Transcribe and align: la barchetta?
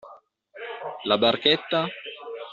la 1.11 1.19
barchetta? 1.25 1.85